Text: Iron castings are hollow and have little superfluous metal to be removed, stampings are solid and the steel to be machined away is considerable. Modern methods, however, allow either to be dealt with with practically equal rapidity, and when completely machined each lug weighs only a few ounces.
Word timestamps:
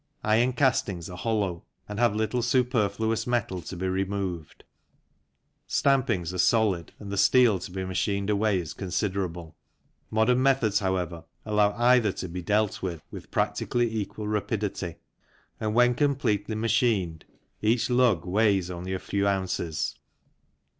Iron 0.23 0.53
castings 0.53 1.11
are 1.11 1.15
hollow 1.17 1.63
and 1.87 1.99
have 1.99 2.15
little 2.15 2.41
superfluous 2.41 3.27
metal 3.27 3.61
to 3.61 3.75
be 3.77 3.87
removed, 3.87 4.63
stampings 5.67 6.33
are 6.33 6.39
solid 6.39 6.91
and 6.97 7.11
the 7.11 7.17
steel 7.19 7.59
to 7.59 7.69
be 7.69 7.85
machined 7.85 8.27
away 8.27 8.57
is 8.57 8.73
considerable. 8.73 9.55
Modern 10.09 10.41
methods, 10.41 10.79
however, 10.79 11.25
allow 11.45 11.73
either 11.77 12.11
to 12.13 12.27
be 12.27 12.41
dealt 12.41 12.81
with 12.81 13.03
with 13.11 13.29
practically 13.29 13.95
equal 13.95 14.27
rapidity, 14.27 14.95
and 15.59 15.75
when 15.75 15.93
completely 15.93 16.55
machined 16.55 17.23
each 17.61 17.91
lug 17.91 18.25
weighs 18.25 18.71
only 18.71 18.93
a 18.93 18.97
few 18.99 19.27
ounces. 19.27 19.99